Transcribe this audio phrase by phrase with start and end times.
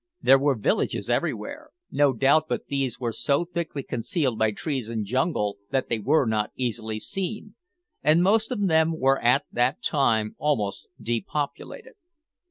[0.19, 5.05] There were villages everywhere, no doubt but these were so thickly concealed by trees and
[5.05, 7.53] jungle that they were not easily seen,
[8.01, 11.93] and most of them were at that time almost depopulated.